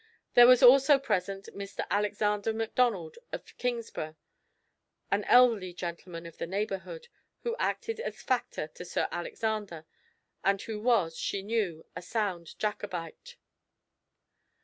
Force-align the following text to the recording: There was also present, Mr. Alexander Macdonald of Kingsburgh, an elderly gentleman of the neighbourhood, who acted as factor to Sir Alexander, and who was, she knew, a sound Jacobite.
There 0.33 0.47
was 0.47 0.63
also 0.63 0.97
present, 0.97 1.47
Mr. 1.55 1.85
Alexander 1.91 2.53
Macdonald 2.53 3.19
of 3.31 3.45
Kingsburgh, 3.59 4.15
an 5.11 5.23
elderly 5.25 5.75
gentleman 5.75 6.25
of 6.25 6.39
the 6.39 6.47
neighbourhood, 6.47 7.07
who 7.43 7.55
acted 7.59 7.99
as 7.99 8.19
factor 8.19 8.67
to 8.69 8.83
Sir 8.83 9.07
Alexander, 9.11 9.85
and 10.43 10.59
who 10.63 10.79
was, 10.79 11.15
she 11.15 11.43
knew, 11.43 11.85
a 11.95 12.01
sound 12.01 12.57
Jacobite. 12.57 13.35